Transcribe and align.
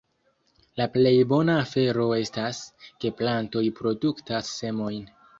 La 0.79 0.85
plej 0.93 1.09
bona 1.33 1.57
afero 1.63 2.05
estas, 2.19 2.61
ke 3.03 3.11
plantoj 3.19 3.63
produktas 3.81 4.49
semojn. 4.63 5.05